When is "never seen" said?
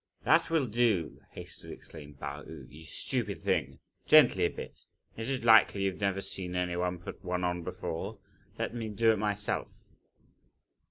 6.01-6.55